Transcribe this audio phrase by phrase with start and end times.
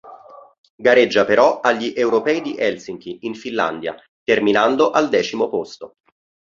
[0.77, 5.97] Gareggia però agli Europei di Helsinki in Finlandia, terminando al decimo posto.